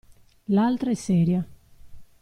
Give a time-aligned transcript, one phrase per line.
[0.45, 1.47] L'altra è seria.